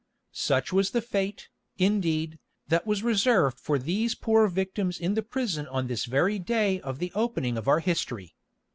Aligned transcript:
Such 0.33 0.73
was 0.73 0.89
the 0.89 1.01
fate, 1.03 1.47
indeed, 1.77 2.39
that 2.69 2.87
was 2.87 3.03
reserved 3.03 3.59
for 3.59 3.77
these 3.77 4.15
poor 4.15 4.47
victims 4.47 4.99
in 4.99 5.13
the 5.13 5.21
prison 5.21 5.67
on 5.67 5.85
this 5.85 6.05
very 6.05 6.39
day 6.39 6.81
of 6.81 6.97
the 6.97 7.11
opening 7.13 7.55
of 7.55 7.67
our 7.67 7.81
history. 7.81 8.33